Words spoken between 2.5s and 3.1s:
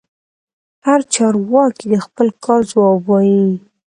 ځواب